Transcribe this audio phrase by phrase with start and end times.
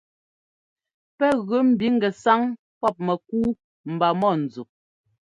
[1.17, 2.41] Pɛ́ gɛ ḿbi ŋgɛsáŋ
[2.79, 3.49] pɔ́p mɛkúu
[3.91, 4.61] mba mɔ̂nzu.